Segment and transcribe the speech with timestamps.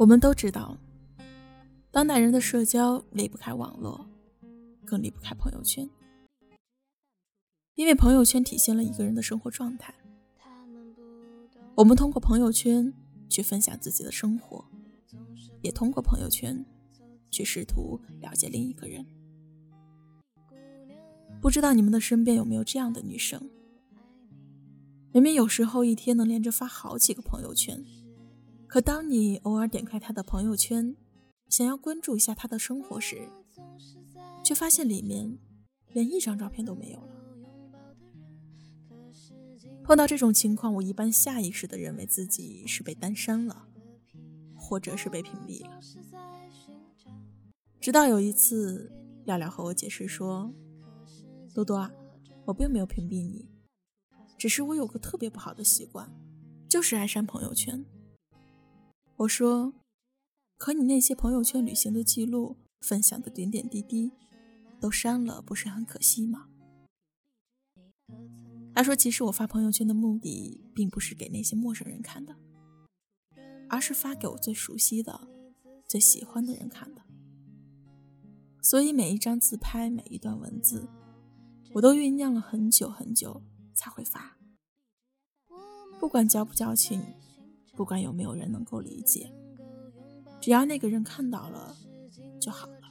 [0.00, 0.78] 我们都知道，
[1.90, 4.06] 当代人的社交离不开网络，
[4.86, 5.86] 更离不开朋友圈，
[7.74, 9.94] 因为朋友圈体现了一个人的生活状态。
[11.74, 12.90] 我们通过朋友圈
[13.28, 14.64] 去分享自己的生活，
[15.60, 16.64] 也通过朋友圈
[17.30, 19.04] 去试图了解另一个人。
[21.42, 23.50] 不知道你们的身边有没有这样的女生？
[25.12, 27.84] 明明有时候一天能连着发好几个朋友圈。
[28.70, 30.94] 可当你偶尔点开他的朋友圈，
[31.48, 33.28] 想要关注一下他的生活时，
[34.44, 35.40] 却发现里面
[35.88, 37.08] 连一张照片都没有了。
[39.82, 43.66] 碰到这种情况，我一般下意识的认为自己是被单删了，
[44.54, 45.80] 或者是被屏蔽了。
[47.80, 48.92] 直到有一次，
[49.24, 50.54] 廖廖和我解释说
[51.52, 51.90] ：“多多啊，
[52.44, 53.48] 我并没有屏蔽你，
[54.38, 56.08] 只是我有个特别不好的习惯，
[56.68, 57.84] 就是爱删朋友圈。”
[59.20, 59.74] 我说
[60.56, 64.12] ：“可你那些朋友圈旅行的记录、分享的点点滴滴，
[64.80, 66.48] 都删了，不是很可惜吗？”
[68.74, 72.34] 他说：“其实我发朋友圈的目的，并不是给那些陌生人看的，
[73.68, 75.28] 而是发给我最熟悉的、
[75.86, 77.02] 最喜欢的人看的。
[78.62, 80.88] 所以每一张自拍、每一段文字，
[81.74, 83.42] 我都酝酿了很久很久
[83.74, 84.38] 才会发，
[85.98, 87.02] 不管矫不矫情。”
[87.80, 89.32] 不管有没有人能够理解，
[90.38, 91.74] 只要那个人看到了
[92.38, 92.90] 就好了。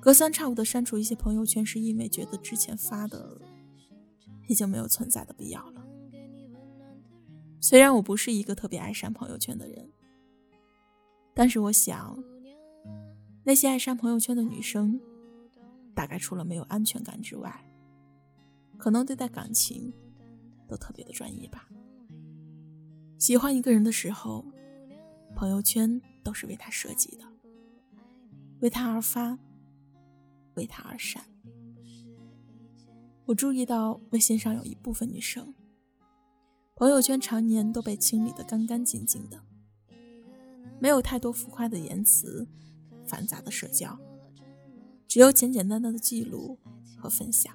[0.00, 3.40] 隔三差五的删除一些朋友圈，是因为觉得之前发的
[4.48, 5.86] 已经没有存在的必要了。
[7.60, 9.92] 虽然我不是一个特别爱删朋友圈的人，
[11.34, 12.20] 但是我想，
[13.44, 15.00] 那些爱删朋友圈的女生，
[15.94, 17.64] 大概除了没有安全感之外，
[18.76, 19.94] 可能对待感情
[20.66, 21.68] 都特别的专一吧。
[23.18, 24.44] 喜欢一个人的时候，
[25.34, 27.24] 朋友圈都是为他设计的，
[28.60, 29.36] 为他而发，
[30.54, 31.22] 为他而删。
[33.26, 35.52] 我注意到微信上有一部分女生，
[36.76, 39.42] 朋友圈常年都被清理的干干净净的，
[40.78, 42.46] 没有太多浮夸的言辞，
[43.04, 43.98] 繁杂的社交，
[45.08, 46.56] 只有简简单单的记录
[46.96, 47.52] 和分享。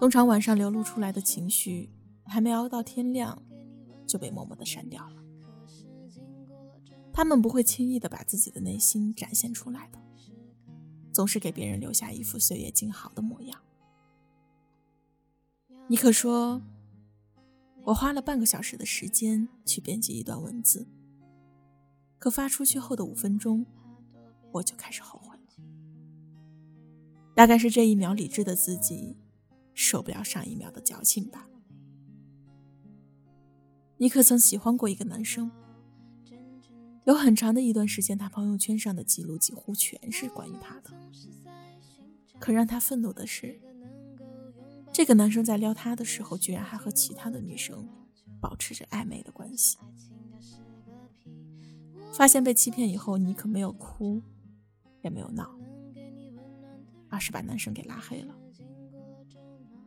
[0.00, 1.90] 通常晚上流露出来的情绪，
[2.24, 3.40] 还没熬到天亮。
[4.08, 5.22] 就被默默的删掉了。
[7.12, 9.98] 他们不会轻易的把自己的内心展现出来的，
[11.12, 13.60] 总是给别人留下一副岁月静好的模样。
[15.88, 16.62] 你可说，
[17.84, 20.86] 我花了半个小时的时间去编辑一段文字，
[22.18, 23.66] 可发出去后的五分钟，
[24.52, 25.42] 我就开始后悔了。
[27.34, 29.16] 大概是这一秒理智的自己，
[29.74, 31.47] 受不了上一秒的矫情吧。
[34.00, 35.50] 你可曾喜欢过一个男生？
[37.04, 40.90] 有很长的一段时间，他朋友圈上的记录几乎全是关于他的。
[42.38, 43.60] 可让他愤怒的是，
[44.92, 47.88] 这个男生在撩他的时候，居然还和其他的女生
[48.40, 49.78] 保持着暧昧的关系。
[52.12, 54.22] 发现被欺骗以后，你可没有哭，
[55.02, 55.58] 也没有闹，
[57.08, 58.36] 而是把男生给拉黑了，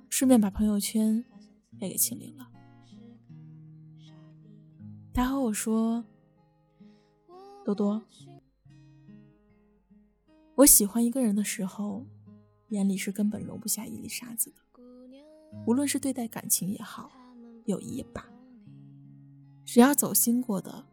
[0.09, 1.23] 顺便把朋友圈
[1.79, 2.49] 也给清零了。
[5.13, 6.03] 他和我说
[7.65, 8.01] ：“多多，
[10.55, 12.05] 我喜欢一个人的时候，
[12.69, 14.61] 眼里是根本容不下一粒沙子的。
[15.67, 17.11] 无论是对待感情也好，
[17.65, 18.25] 友谊也罢，
[19.65, 20.85] 只要走心过的，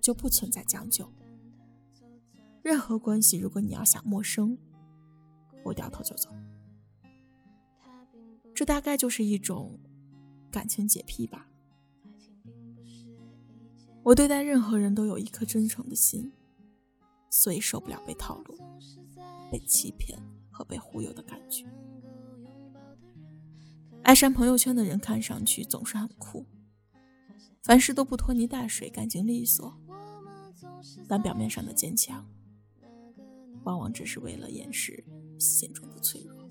[0.00, 1.06] 就不存在将就。
[2.62, 4.56] 任何关系，如果你要想陌生，
[5.62, 6.30] 我掉头就走。
[8.54, 9.78] 这大概就是一种
[10.50, 11.50] 感情洁癖吧。”
[14.04, 16.30] 我对待任何人都有一颗真诚的心，
[17.30, 18.58] 所以受不了被套路、
[19.50, 20.18] 被欺骗
[20.50, 21.64] 和被忽悠的感觉。
[24.02, 26.44] 爱删朋友圈的人看上去总是很酷，
[27.62, 29.74] 凡事都不拖泥带水、干净利索，
[31.08, 32.28] 但表面上的坚强，
[33.64, 35.02] 往往只是为了掩饰
[35.38, 36.46] 心中的脆弱。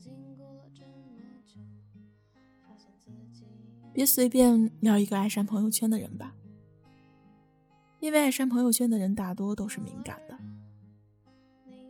[3.93, 6.35] 别随便撩一个爱删朋友圈的人吧。
[8.13, 10.37] 因为爱删朋友圈的人大多都是敏感的，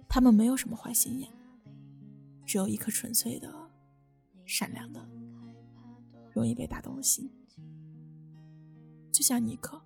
[0.08, 1.30] 他们没有什么坏心眼，
[2.46, 3.54] 只有一颗纯粹的、
[4.46, 5.06] 善良的、
[6.32, 7.30] 容易被打动的心。
[9.12, 9.82] 就像尼克，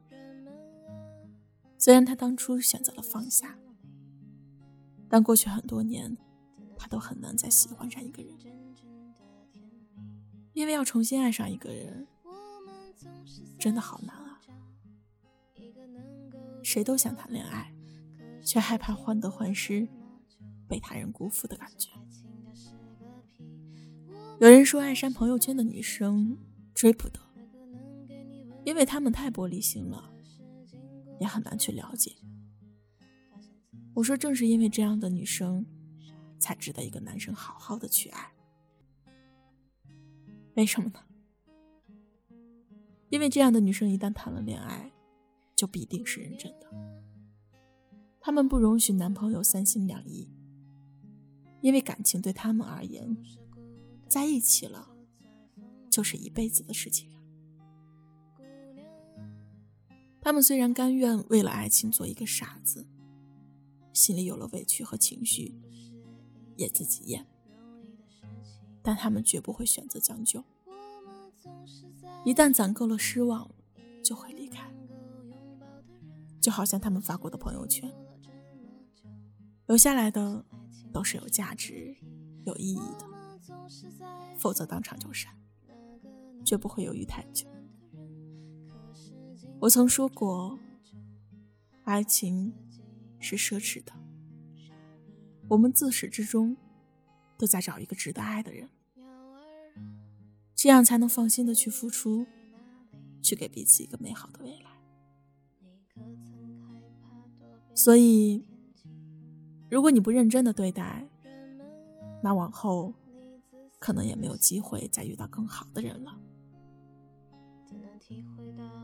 [1.75, 3.57] 虽然他当初选择了放下，
[5.09, 6.15] 但过去很多年，
[6.77, 8.37] 他都很难再喜欢上一个人，
[10.53, 12.07] 因为要重新爱上一个人，
[13.57, 14.26] 真的好难。
[16.67, 17.73] 谁都想谈恋爱，
[18.43, 19.87] 却害怕患得患失，
[20.67, 21.89] 被他人辜负的感觉。
[24.41, 26.37] 有人说，爱删朋友圈的女生
[26.73, 27.21] 追不得，
[28.65, 30.11] 因为她们太玻璃心了，
[31.21, 32.17] 也很难去了解。
[33.93, 35.65] 我说，正是因为这样的女生，
[36.37, 38.33] 才值得一个男生好好的去爱。
[40.55, 40.99] 为什么呢？
[43.07, 44.91] 因为这样的女生一旦谈了恋爱，
[45.57, 46.67] 就必定是认真的。
[48.21, 50.29] 他们不容许男朋友三心两意，
[51.61, 53.17] 因为感情对他们而言，
[54.07, 54.89] 在一起了
[55.89, 57.09] 就是一辈子的事情。
[60.21, 62.87] 他们虽然甘愿为了爱情做一个傻子。
[63.93, 65.55] 心里有了委屈和情绪，
[66.55, 67.25] 也自己咽，
[68.83, 70.43] 但他们绝不会选择将就。
[72.23, 73.49] 一旦攒够了失望，
[74.03, 74.36] 就会。
[76.41, 77.93] 就好像他们发过的朋友圈，
[79.67, 80.45] 留下来的
[80.91, 81.95] 都是有价值、
[82.45, 83.05] 有意义的，
[84.37, 85.33] 否则当场就删，
[86.45, 87.47] 绝不会犹豫太久。
[89.59, 90.57] 我曾说过，
[91.83, 92.53] 爱情。
[93.19, 93.91] 是奢侈的，
[95.47, 96.55] 我们自始至终
[97.35, 98.69] 都在找一个值得爱的人，
[100.53, 102.27] 这样才能放心的去付出，
[103.23, 104.66] 去给彼此一个美好的未来。
[107.77, 108.43] 所以，
[109.69, 111.07] 如果你不认真的对待，
[112.23, 112.91] 那往后
[113.77, 116.17] 可能也没有机会再遇到更好的人了。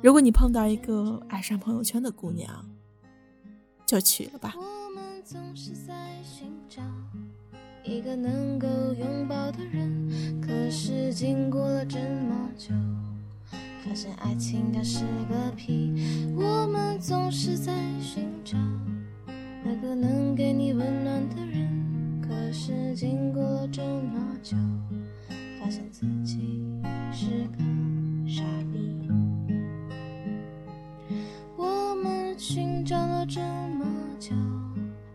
[0.04, 2.70] 如果你碰到一个爱上朋友圈的姑娘，
[3.84, 4.54] 就娶了吧。
[4.56, 6.84] 我们总是在寻找
[7.84, 12.76] 一个能够拥抱的人，可是经过了这么久，
[13.84, 15.96] 发现爱情它是个屁。
[16.36, 18.30] 我们总是在寻
[32.46, 33.86] 寻找了这么
[34.20, 34.36] 久，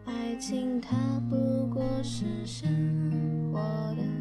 [0.07, 0.81] 爱情。
[0.81, 0.97] 它
[1.29, 3.59] 不过是生活
[3.95, 4.18] 的。